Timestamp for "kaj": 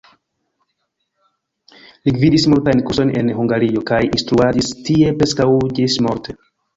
3.91-3.99